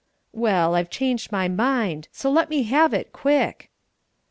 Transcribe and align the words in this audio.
"Well, 0.33 0.73
I've 0.73 0.89
changed 0.89 1.31
my 1.31 1.47
mind, 1.47 2.07
so 2.11 2.31
let 2.31 2.49
me 2.49 2.63
have 2.63 2.91
it, 2.91 3.13
quick." 3.13 3.69